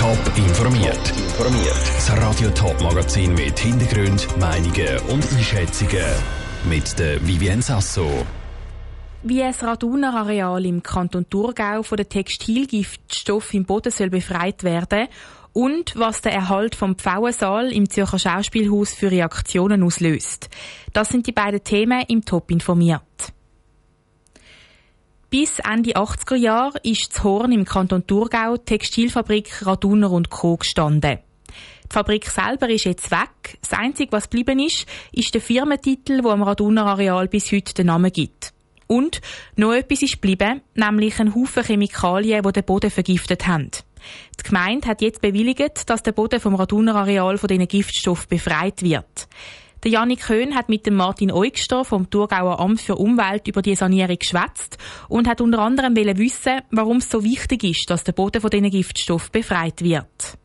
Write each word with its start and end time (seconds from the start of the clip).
Top 0.00 0.16
informiert. 0.34 1.12
Das 1.36 2.10
Radio 2.16 2.48
Top 2.52 2.80
Magazin 2.80 3.34
mit 3.34 3.58
Hintergrund, 3.58 4.26
Meinungen 4.38 4.98
und 5.10 5.30
Einschätzungen 5.30 6.06
mit 6.64 6.98
der 6.98 7.20
Vivien 7.26 7.60
Sasso. 7.60 8.08
Wie 9.22 9.42
ein 9.42 9.52
Raduner 9.52 10.14
Areal 10.16 10.64
im 10.64 10.82
Kanton 10.82 11.28
Thurgau 11.28 11.82
von 11.82 11.98
den 11.98 12.08
Textilgiftstoff 12.08 13.52
im 13.52 13.66
Boden 13.66 13.92
soll 13.92 14.08
befreit 14.08 14.64
werden 14.64 15.08
und 15.52 15.92
was 15.96 16.22
der 16.22 16.32
Erhalt 16.32 16.76
vom 16.76 16.96
Pfauensaal 16.96 17.70
im 17.70 17.90
Zürcher 17.90 18.18
Schauspielhaus 18.18 18.94
für 18.94 19.10
Reaktionen 19.10 19.82
auslöst. 19.82 20.48
Das 20.94 21.10
sind 21.10 21.26
die 21.26 21.32
beiden 21.32 21.62
Themen 21.62 22.06
im 22.08 22.24
Top 22.24 22.50
informiert. 22.50 23.34
Bis 25.30 25.60
Ende 25.60 25.92
80er 25.92 26.34
Jahre 26.34 26.80
ist 26.82 27.14
das 27.14 27.22
Horn 27.22 27.52
im 27.52 27.64
Kanton 27.64 28.04
Thurgau 28.04 28.56
die 28.56 28.64
Textilfabrik 28.64 29.64
Raduner 29.64 30.10
und 30.10 30.28
Co. 30.28 30.56
gestanden. 30.56 31.20
Die 31.84 31.88
Fabrik 31.88 32.28
selber 32.28 32.68
ist 32.68 32.84
jetzt 32.84 33.12
weg. 33.12 33.56
Das 33.62 33.78
Einzige, 33.78 34.10
was 34.10 34.28
geblieben 34.28 34.58
ist, 34.58 34.86
ist 35.12 35.32
der 35.32 35.40
Firmentitel, 35.40 36.24
wo 36.24 36.30
am 36.30 36.42
Raduner 36.42 36.84
Areal 36.84 37.28
bis 37.28 37.52
heute 37.52 37.74
den 37.74 37.86
Namen 37.86 38.10
gibt. 38.10 38.52
Und 38.88 39.20
noch 39.54 39.72
etwas 39.72 40.02
ist 40.02 40.14
geblieben, 40.14 40.62
nämlich 40.74 41.20
ein 41.20 41.32
Haufen 41.32 41.62
Chemikalien, 41.62 42.42
die 42.42 42.52
den 42.52 42.64
Boden 42.64 42.90
vergiftet 42.90 43.46
haben. 43.46 43.70
Die 44.36 44.42
Gemeinde 44.42 44.88
hat 44.88 45.00
jetzt 45.00 45.20
bewilligt, 45.20 45.88
dass 45.88 46.02
der 46.02 46.10
Boden 46.10 46.40
vom 46.40 46.56
Raduner 46.56 46.96
Areal 46.96 47.38
von 47.38 47.46
diesen 47.46 47.68
Giftstoffen 47.68 48.28
befreit 48.28 48.82
wird. 48.82 49.28
Der 49.82 49.92
Janik 49.92 50.28
Höhn 50.28 50.54
hat 50.54 50.68
mit 50.68 50.84
dem 50.84 50.94
Martin 50.94 51.32
Eugster 51.32 51.86
vom 51.86 52.10
Thurgauer 52.10 52.60
Amt 52.60 52.82
für 52.82 52.96
Umwelt 52.96 53.48
über 53.48 53.62
die 53.62 53.74
Sanierung 53.74 54.18
geschwätzt 54.18 54.76
und 55.08 55.26
hat 55.26 55.40
unter 55.40 55.60
anderem 55.60 55.96
wissen, 55.96 56.60
warum 56.70 56.98
es 56.98 57.08
so 57.08 57.24
wichtig 57.24 57.64
ist, 57.64 57.88
dass 57.88 58.04
der 58.04 58.12
Boden 58.12 58.42
von 58.42 58.50
diesen 58.50 58.68
Giftstoffen 58.68 59.32
befreit 59.32 59.80
wird. 59.80 60.36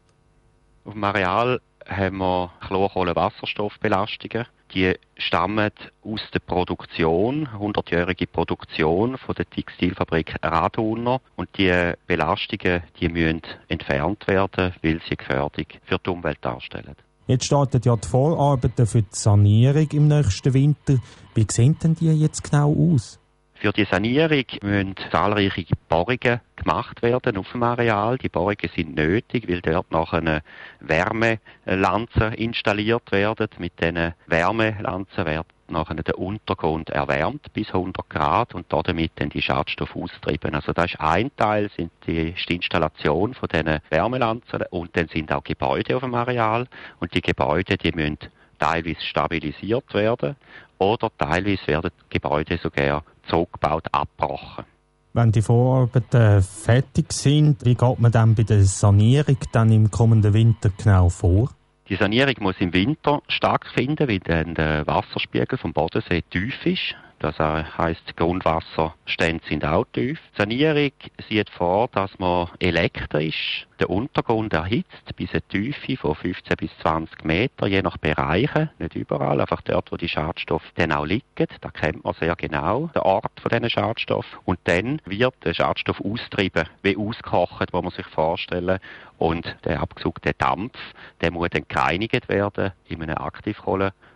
Auf 0.86 0.94
dem 0.94 1.04
Areal 1.04 1.60
haben 1.86 2.18
wir 2.18 2.54
Chlorkohlenwasserstoffbelastungen. 2.66 4.46
Die 4.74 4.94
stammen 5.18 5.72
aus 6.02 6.22
der 6.34 6.40
Produktion, 6.40 7.50
100-jährige 7.50 8.28
Produktion 8.28 9.18
von 9.18 9.36
der 9.36 9.50
Textilfabrik 9.50 10.36
Raduner. 10.42 11.20
Und 11.36 11.50
die 11.58 11.92
Belastungen, 12.08 12.84
die 13.02 13.10
müssen 13.10 13.42
entfernt 13.68 14.28
werden, 14.28 14.74
weil 14.82 15.02
sie 15.10 15.18
Gefährdung 15.18 15.66
für 15.84 16.00
die 16.00 16.10
Umwelt 16.10 16.40
darstellen. 16.40 16.96
Jetzt 17.28 17.46
starten 17.46 17.82
ja 17.84 17.96
die 17.96 18.08
Vorarbeiten 18.08 18.86
für 18.86 19.02
die 19.02 19.08
Sanierung 19.12 19.88
im 19.92 20.08
nächsten 20.08 20.54
Winter. 20.54 20.98
Wie 21.34 21.48
sehen 21.50 21.76
denn 21.82 21.96
die 21.96 22.12
jetzt 22.12 22.44
genau 22.44 22.72
aus? 22.72 23.20
Für 23.56 23.72
die 23.72 23.86
Sanierung 23.86 24.44
müssen 24.62 24.96
zahlreiche 25.12 25.66
Bohrungen 25.90 26.42
gemacht 26.56 27.02
werden 27.02 27.38
auf 27.38 27.52
dem 27.52 27.64
Areal. 27.64 28.20
Die 28.20 28.30
Bohrungen 28.30 28.70
sind 28.76 28.94
nötig, 28.96 29.50
weil 29.50 29.62
dort 29.62 29.90
noch 29.92 30.14
eine 30.14 30.44
Wärmelanze 30.82 32.26
installiert 32.36 33.12
werden. 33.12 33.48
Mit 33.58 33.80
diesen 33.82 34.14
Wärmelanzen 34.28 35.26
wird 35.26 35.48
nachher 35.68 35.96
der 35.96 36.18
Untergrund 36.18 36.90
erwärmt 36.90 37.52
bis 37.54 37.68
100 37.68 38.10
Grad 38.10 38.56
und 38.56 38.66
damit 38.70 39.12
dann 39.16 39.30
die 39.30 39.42
Schadstoffe 39.42 39.96
austrieben. 39.96 40.56
Also 40.56 40.74
das 40.74 40.94
ist 40.94 41.00
ein 41.00 41.32
Teil, 41.36 41.70
sind 41.76 41.92
die, 42.08 42.34
Installation 42.48 43.34
von 43.34 43.50
diesen 43.50 43.80
Wärmelanzen 43.90 44.64
und 44.70 44.96
dann 44.96 45.08
sind 45.08 45.32
auch 45.32 45.44
Gebäude 45.44 45.96
auf 45.96 46.04
dem 46.04 46.16
Areal 46.16 46.68
und 47.00 47.14
die 47.14 47.22
Gebäude, 47.22 47.78
die 47.78 47.92
müssen 47.92 48.18
teilweise 48.60 49.02
stabilisiert 49.02 49.94
werden 49.94 50.36
oder 50.78 51.12
teilweise 51.18 51.68
werden 51.68 51.92
Gebäude 52.10 52.58
sogar 52.58 53.04
zurückgebaut, 53.28 53.86
abgebrochen. 53.92 54.66
Wenn 55.14 55.32
die 55.32 55.42
Vorarbeiten 55.42 56.42
fertig 56.42 57.14
sind, 57.14 57.64
wie 57.64 57.76
geht 57.76 58.00
man 58.00 58.12
dann 58.12 58.36
bei 58.36 58.44
der 58.44 58.64
Sanierung 58.64 59.38
dann 59.54 59.72
im 59.72 59.90
kommenden 59.90 60.34
Winter 60.34 60.72
genau 60.78 61.10
vor? 61.10 61.50
Die 61.88 61.96
Sanierung 61.96 62.34
muss 62.40 62.56
im 62.60 62.74
Winter 62.74 63.22
stattfinden, 63.28 64.08
weil 64.08 64.20
dann 64.20 64.56
der 64.56 64.88
Wasserspiegel 64.88 65.58
vom 65.58 65.72
Bodensee 65.72 66.24
tief 66.24 66.66
ist. 66.66 66.96
Das 67.26 67.40
heisst, 67.40 68.16
Grundwasserstände 68.18 69.44
sind 69.50 69.66
auch 69.66 69.88
tief. 69.92 70.20
Die 70.34 70.38
Sanierung 70.38 70.92
sieht 71.28 71.50
vor, 71.50 71.88
dass 71.88 72.20
man 72.20 72.50
elektrisch 72.60 73.66
den 73.80 73.88
Untergrund 73.88 74.54
erhitzt 74.54 75.16
bis 75.16 75.32
eine 75.32 75.42
Tiefe 75.42 75.98
von 75.98 76.14
15 76.14 76.56
bis 76.56 76.70
20 76.84 77.26
Meter, 77.26 77.66
je 77.66 77.82
nach 77.82 77.98
Bereichen, 77.98 78.70
nicht 78.78 78.94
überall, 78.94 79.42
einfach 79.42 79.64
dort, 79.64 79.92
wo 79.92 79.98
die 79.98 80.08
Schadstoffe 80.08 80.72
dann 80.76 80.92
auch 80.92 81.08
liegen. 81.08 81.48
Da 81.62 81.72
kennt 81.72 82.04
man 82.04 82.14
sehr 82.14 82.36
genau 82.36 82.92
den 82.94 83.02
Ort 83.02 83.40
von 83.42 83.50
diesen 83.50 83.72
Schadstoffen. 83.72 84.38
Und 84.46 84.60
dann 84.66 85.02
wird 85.06 85.34
der 85.44 85.56
Schadstoff 85.56 86.00
austrieben, 86.02 86.70
wie 86.84 86.96
ausgekocht, 86.96 87.74
wo 87.74 87.82
man 87.82 87.92
sich 87.92 88.06
vorstellen. 88.06 88.78
Und 89.18 89.56
der 89.66 89.82
abgesugte 89.82 90.34
Dampf, 90.38 90.78
der 91.22 91.32
muss 91.32 91.50
dann 91.50 91.66
gereinigt 91.68 92.30
werden 92.30 92.72
in 92.88 93.02
einem 93.02 93.18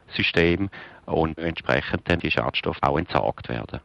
Aktivkohlensystem 0.10 0.70
und 1.06 1.38
entsprechend 1.38 2.02
dann 2.06 2.20
die 2.20 2.32
Schadstoffe 2.32 2.82
auch 2.82 2.98
entsorgt 2.98 3.50
werden. 3.50 3.80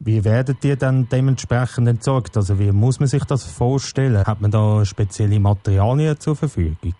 Wie 0.00 0.24
werden 0.24 0.56
die 0.62 0.76
dann 0.76 1.08
dementsprechend 1.08 1.88
entsorgt? 1.88 2.36
Also 2.36 2.58
wie 2.58 2.70
muss 2.70 3.00
man 3.00 3.08
sich 3.08 3.24
das 3.24 3.44
vorstellen? 3.44 4.24
Hat 4.24 4.40
man 4.40 4.50
da 4.50 4.84
spezielle 4.84 5.40
Materialien 5.40 6.18
zur 6.20 6.36
Verfügung? 6.36 6.94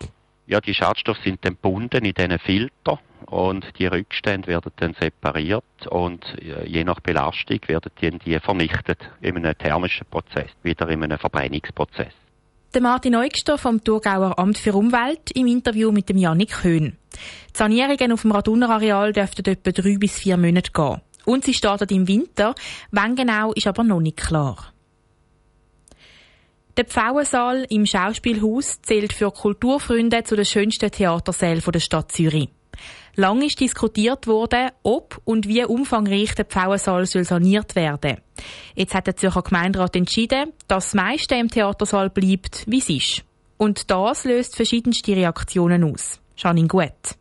Ja, 0.47 0.59
die 0.59 0.73
Schadstoffe 0.73 1.19
sind 1.23 1.45
dann 1.45 1.53
gebunden 1.53 2.03
in 2.03 2.13
diesen 2.13 2.39
Filter 2.39 2.99
und 3.27 3.65
die 3.77 3.85
Rückstände 3.85 4.47
werden 4.47 4.71
dann 4.77 4.95
separiert 4.99 5.63
und 5.89 6.25
äh, 6.41 6.67
je 6.67 6.83
nach 6.83 6.99
Belastung 6.99 7.59
werden 7.67 7.91
die, 8.01 8.17
die 8.17 8.39
vernichtet 8.39 8.99
in 9.21 9.37
einem 9.37 9.57
thermischen 9.57 10.07
Prozess, 10.09 10.49
wieder 10.63 10.89
in 10.89 11.03
einem 11.03 11.19
Verbrennungsprozess. 11.19 12.13
Der 12.75 12.81
Martin 12.81 13.15
Eugster 13.15 13.57
vom 13.57 13.83
Thurgauer 13.83 14.37
Amt 14.37 14.59
für 14.59 14.75
Umwelt 14.75 15.31
im 15.33 15.47
Interview 15.47 15.91
mit 15.91 16.07
dem 16.07 16.17
Janik 16.17 16.63
Höhn. 16.63 16.95
Die 17.15 17.57
Sanierungen 17.57 18.11
auf 18.11 18.21
dem 18.21 18.31
Raduner 18.31 18.69
Areal 18.69 19.11
dürften 19.11 19.49
etwa 19.49 19.71
drei 19.71 19.97
bis 19.97 20.19
vier 20.19 20.37
Monate 20.37 20.71
gehen. 20.71 21.01
Und 21.25 21.45
sie 21.45 21.55
startet 21.55 21.91
im 21.91 22.07
Winter. 22.07 22.53
Wann 22.91 23.15
genau, 23.15 23.53
ist 23.53 23.65
aber 23.65 23.83
noch 23.83 23.99
nicht 23.99 24.17
klar. 24.17 24.71
Der 26.77 26.85
Pfauensaal 26.85 27.65
im 27.69 27.87
Schauspielhaus 27.87 28.79
zählt 28.83 29.13
für 29.13 29.31
Kulturfreunde 29.31 30.23
zu 30.23 30.35
den 30.35 30.45
schönsten 30.45 30.91
Theatersälen 30.91 31.63
der 31.73 31.79
Stadt 31.79 32.11
Zürich. 32.11 32.49
Lang 33.15 33.41
ist 33.41 33.59
diskutiert 33.59 34.27
worden, 34.27 34.69
ob 34.83 35.21
und 35.25 35.47
wie 35.47 35.65
umfangreich 35.65 36.35
der 36.35 36.45
Pfauensaal 36.45 37.05
soll 37.05 37.25
saniert 37.25 37.75
werden. 37.75 38.17
Jetzt 38.75 38.93
hat 38.93 39.07
der 39.07 39.17
Zürcher 39.17 39.41
Gemeinderat 39.41 39.95
entschieden, 39.95 40.53
dass 40.67 40.85
das 40.85 40.93
meiste 40.93 41.35
im 41.35 41.49
Theatersaal 41.49 42.09
bleibt, 42.09 42.63
wie 42.67 42.79
es 42.79 42.89
ist. 42.89 43.23
Und 43.57 43.91
das 43.91 44.23
löst 44.23 44.55
verschiedenste 44.55 45.15
Reaktionen 45.15 45.83
aus. 45.83 46.19
Janine 46.37 46.67
Guet. 46.67 47.17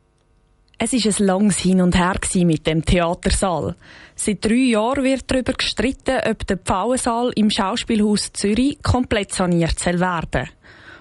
Es 0.80 0.92
ist 0.92 1.20
ein 1.20 1.26
langes 1.26 1.58
Hin 1.58 1.80
und 1.80 1.98
Her 1.98 2.14
mit 2.44 2.64
dem 2.68 2.84
Theatersaal. 2.84 3.74
Seit 4.14 4.44
drei 4.44 4.70
Jahren 4.70 5.02
wird 5.02 5.24
darüber 5.26 5.52
gestritten, 5.52 6.20
ob 6.24 6.46
der 6.46 6.58
Pfauensaal 6.58 7.32
im 7.34 7.50
Schauspielhaus 7.50 8.32
Zürich 8.32 8.80
komplett 8.84 9.34
saniert 9.34 9.76
soll 9.80 9.98
werden. 9.98 10.48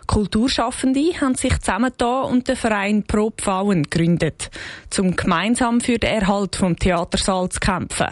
Kulturschaffende 0.07 1.13
haben 1.21 1.35
sich 1.35 1.59
zusammengetan 1.59 2.23
und 2.25 2.47
den 2.47 2.55
Verein 2.55 3.03
Pro 3.03 3.31
Pfauen 3.31 3.83
gegründet, 3.83 4.49
um 4.97 5.15
gemeinsam 5.15 5.81
für 5.81 5.99
den 5.99 6.21
Erhalt 6.21 6.55
vom 6.55 6.75
Theatersaal 6.75 7.49
zu 7.49 7.59
kämpfen. 7.59 8.07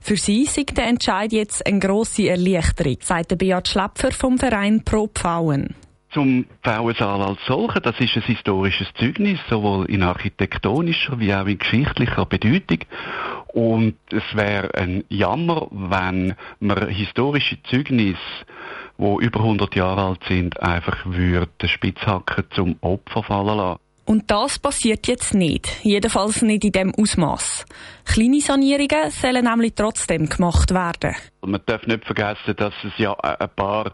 Für 0.00 0.16
sie 0.16 0.42
ist 0.42 0.76
der 0.76 0.86
Entscheid 0.86 1.32
jetzt 1.32 1.66
eine 1.66 1.78
grosse 1.78 2.28
Erleichterung, 2.28 2.96
sagt 3.02 3.36
Beat 3.36 3.68
Schläpfer 3.68 4.10
vom 4.10 4.38
Verein 4.38 4.82
Pro 4.84 5.08
Pfauen 5.08 5.74
zum 6.10 6.46
Pfauensaal 6.62 7.22
als 7.22 7.38
solcher. 7.46 7.80
Das 7.80 7.98
ist 8.00 8.16
ein 8.16 8.22
historisches 8.22 8.88
Zeugnis, 8.98 9.38
sowohl 9.48 9.86
in 9.86 10.02
architektonischer 10.02 11.18
wie 11.20 11.34
auch 11.34 11.46
in 11.46 11.58
geschichtlicher 11.58 12.26
Bedeutung. 12.26 12.80
Und 13.48 13.96
es 14.10 14.22
wäre 14.34 14.74
ein 14.74 15.04
Jammer, 15.08 15.68
wenn 15.70 16.34
man 16.60 16.88
historische 16.88 17.62
Zeugnisse, 17.64 18.18
wo 18.96 19.20
über 19.20 19.40
100 19.40 19.74
Jahre 19.74 20.02
alt 20.02 20.24
sind, 20.28 20.60
einfach 20.60 21.06
würde 21.06 21.48
den 21.60 21.68
Spitzhacken 21.68 22.44
zum 22.54 22.76
Opfer 22.80 23.22
fallen 23.22 23.56
lassen. 23.56 23.80
Und 24.08 24.30
das 24.30 24.58
passiert 24.58 25.06
jetzt 25.06 25.34
nicht. 25.34 25.84
Jedenfalls 25.84 26.40
nicht 26.40 26.64
in 26.64 26.72
dem 26.72 26.94
Ausmaß. 26.94 27.66
Kleine 28.06 28.40
Sanierungen 28.40 29.10
sollen 29.10 29.44
nämlich 29.44 29.74
trotzdem 29.74 30.26
gemacht 30.30 30.72
werden. 30.72 31.14
Man 31.42 31.60
darf 31.66 31.86
nicht 31.86 32.06
vergessen, 32.06 32.56
dass 32.56 32.72
es 32.84 32.96
ja 32.96 33.12
ein 33.12 33.50
paar 33.54 33.92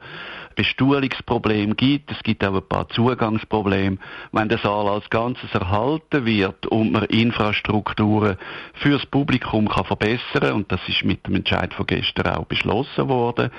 Bestuhlungsprobleme 0.55 1.75
gibt. 1.75 2.11
Es 2.11 2.23
gibt 2.23 2.45
auch 2.45 2.55
ein 2.55 2.69
paar 2.69 2.89
Zugangsprobleme. 2.91 3.99
Wenn 4.33 4.49
der 4.49 4.59
Saal 4.59 4.89
als 4.89 5.09
Ganzes 5.11 5.53
erhalten 5.53 6.25
wird 6.25 6.67
und 6.67 6.93
man 6.93 7.05
Infrastrukturen 7.05 8.37
fürs 8.75 9.05
Publikum 9.07 9.69
kann 9.69 9.85
verbessern 9.85 10.53
und 10.53 10.71
das 10.73 10.81
ist 10.89 11.05
mit 11.05 11.27
dem 11.27 11.37
Entscheid 11.37 11.73
von 11.75 11.87
gestern 11.87 12.35
auch 12.35 12.47
beschlossen 12.47 13.09
worden, 13.09 13.51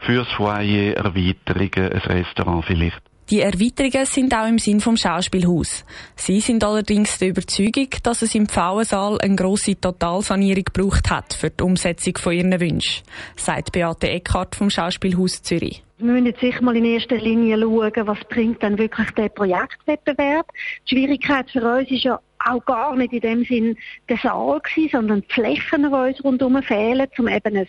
fürs 0.00 0.30
Foyer 0.32 0.94
Erweiterungen, 0.96 1.92
ein 1.92 1.98
Restaurant 1.98 2.64
vielleicht. 2.64 3.13
Die 3.30 3.40
Erweiterungen 3.40 4.04
sind 4.04 4.34
auch 4.34 4.46
im 4.46 4.58
Sinn 4.58 4.80
vom 4.80 4.98
Schauspielhaus. 4.98 5.86
Sie 6.14 6.40
sind 6.40 6.62
allerdings 6.62 7.18
der 7.18 7.28
Überzeugung, 7.28 7.88
dass 8.02 8.20
es 8.20 8.34
im 8.34 8.46
Pfauensaal 8.46 9.18
eine 9.18 9.34
grosse 9.34 9.80
Totalsanierung 9.80 10.64
gebraucht 10.64 11.08
hat 11.10 11.32
für 11.32 11.48
die 11.48 11.64
Umsetzung 11.64 12.18
von 12.18 12.34
ihren 12.34 12.60
Wünschen, 12.60 13.02
sagt 13.36 13.72
Beate 13.72 14.10
Eckhardt 14.10 14.54
vom 14.54 14.68
Schauspielhaus 14.68 15.42
Zürich. 15.42 15.82
Wir 15.96 16.12
müssen 16.12 16.26
jetzt 16.26 16.40
sicher 16.40 16.60
mal 16.60 16.76
in 16.76 16.84
erster 16.84 17.16
Linie 17.16 17.58
schauen, 17.58 18.06
was 18.06 18.18
bringt 18.28 18.62
dann 18.62 18.76
wirklich 18.76 19.10
der 19.12 19.30
Projektwettbewerb. 19.30 20.46
Die 20.86 20.94
Schwierigkeit 20.94 21.50
für 21.50 21.66
uns 21.66 21.90
ist 21.90 22.04
ja 22.04 22.20
auch 22.44 22.64
gar 22.64 22.96
nicht 22.96 23.12
in 23.12 23.20
dem 23.20 23.44
Sinn 23.44 23.76
der 24.08 24.18
Saal 24.18 24.60
gewesen, 24.60 24.90
sondern 24.92 25.22
die 25.22 25.34
Flächen, 25.34 25.82
die 25.82 25.88
uns 25.88 26.24
rundherum 26.24 26.62
fehlen, 26.62 27.06
um 27.18 27.28
eben 27.28 27.56
ein 27.56 27.66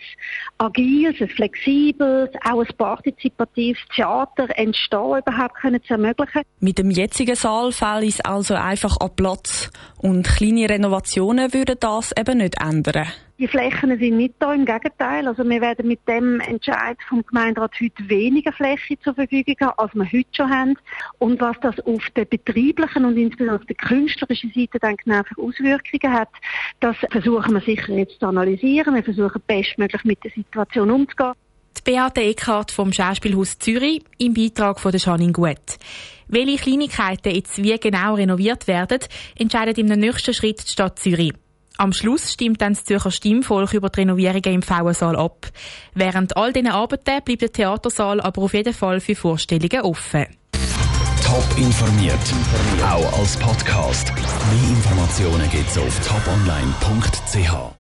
agiles, 0.58 1.20
ein 1.20 1.28
flexibles, 1.28 2.30
auch 2.44 2.60
ein 2.60 2.76
partizipatives 2.76 3.80
Theater 3.94 4.48
entstehen 4.56 5.18
überhaupt 5.18 5.54
können 5.56 5.82
zu 5.82 5.94
ermöglichen. 5.94 6.42
Mit 6.60 6.78
dem 6.78 6.90
jetzigen 6.90 7.36
Saal 7.36 7.72
fehlt 7.72 8.04
es 8.04 8.20
also 8.20 8.54
einfach 8.54 8.96
an 9.00 9.14
Platz 9.16 9.70
und 9.98 10.26
kleine 10.26 10.68
Renovationen 10.68 11.52
würden 11.52 11.76
das 11.80 12.12
eben 12.16 12.38
nicht 12.38 12.60
ändern. 12.60 13.08
Die 13.38 13.48
Flächen 13.48 13.90
sind 13.98 14.16
nicht 14.16 14.34
da, 14.38 14.54
im 14.54 14.64
Gegenteil. 14.64 15.28
Also 15.28 15.44
wir 15.44 15.60
werden 15.60 15.86
mit 15.86 16.00
dem 16.08 16.40
Entscheid 16.40 16.96
vom 17.06 17.22
Gemeinderat 17.22 17.72
heute 17.78 18.08
weniger 18.08 18.50
Fläche 18.50 18.98
zur 19.00 19.14
Verfügung 19.14 19.56
haben, 19.60 19.74
als 19.76 19.94
wir 19.94 20.04
heute 20.04 20.28
schon 20.32 20.50
haben. 20.50 20.78
Und 21.18 21.38
was 21.42 21.56
das 21.60 21.78
auf 21.80 22.02
der 22.16 22.24
betrieblichen 22.24 23.04
und 23.04 23.18
insbesondere 23.18 23.58
auf 23.58 23.66
der 23.66 23.76
künstlerischen 23.76 24.52
Seite 24.54 24.78
dann 24.78 24.96
genau 24.96 25.22
für 25.24 25.42
Auswirkungen 25.42 26.14
hat, 26.14 26.30
das 26.80 26.96
versuchen 27.10 27.52
wir 27.52 27.60
sicher 27.60 27.92
jetzt 27.92 28.18
zu 28.20 28.26
analysieren. 28.26 28.94
Wir 28.94 29.04
versuchen 29.04 29.42
bestmöglich 29.46 30.04
mit 30.04 30.24
der 30.24 30.30
Situation 30.30 30.90
umzugehen. 30.90 31.32
Die 31.76 31.92
Beate 31.92 32.22
Eckhardt 32.22 32.70
vom 32.70 32.90
Schauspielhaus 32.90 33.58
Zürich 33.58 34.02
im 34.16 34.32
Beitrag 34.32 34.80
von 34.80 34.92
der 34.92 35.00
Janine 35.00 35.32
Gut. 35.32 35.76
Welche 36.26 36.56
Kleinigkeiten 36.56 37.34
jetzt 37.34 37.62
wie 37.62 37.78
genau 37.78 38.14
renoviert 38.14 38.66
werden, 38.66 39.00
entscheidet 39.38 39.76
im 39.76 39.86
nächsten 39.86 40.32
Schritt 40.32 40.66
die 40.66 40.72
Stadt 40.72 40.98
Zürich. 40.98 41.34
Am 41.78 41.92
Schluss 41.92 42.32
stimmt 42.32 42.60
dann 42.62 42.74
das 42.74 42.84
Zürcher 42.84 43.10
Stimmvolk 43.10 43.74
über 43.74 43.90
die 43.90 44.00
Renovierungen 44.00 44.54
im 44.54 44.62
Frauensaal 44.62 45.16
ab. 45.16 45.48
Während 45.94 46.36
all 46.36 46.52
diesen 46.52 46.68
Arbeiten 46.68 47.04
bleibt 47.04 47.42
der 47.42 47.52
Theatersaal 47.52 48.20
aber 48.20 48.42
auf 48.42 48.54
jeden 48.54 48.74
Fall 48.74 49.00
für 49.00 49.14
Vorstellungen 49.14 49.82
offen. 49.82 50.26
Top 51.24 51.58
informiert, 51.58 52.14
auch 52.82 53.18
als 53.18 53.36
Podcast. 53.36 54.12
Mehr 54.14 54.70
Informationen 54.70 55.50
gibt's 55.50 55.76
auf 55.76 56.00
toponline.ch. 56.06 57.74